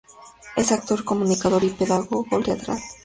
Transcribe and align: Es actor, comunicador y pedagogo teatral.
Es 0.55 0.71
actor, 0.71 1.03
comunicador 1.03 1.63
y 1.63 1.69
pedagogo 1.69 2.25
teatral. 2.43 2.79